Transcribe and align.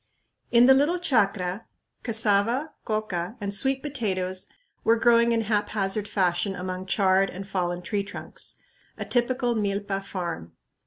In 0.49 0.65
the 0.65 0.73
little 0.73 0.97
chacra, 0.97 1.67
cassava, 2.01 2.73
coca, 2.85 3.35
and 3.39 3.53
sweet 3.53 3.83
potatoes 3.83 4.51
were 4.83 4.95
growing 4.95 5.31
in 5.31 5.41
haphazard 5.41 6.07
fashion 6.07 6.55
among 6.55 6.87
charred 6.87 7.29
and 7.29 7.47
fallen 7.47 7.83
tree 7.83 8.03
trunks; 8.03 8.55
a 8.97 9.05
typical 9.05 9.53
milpa 9.53 10.03
farm. 10.03 10.53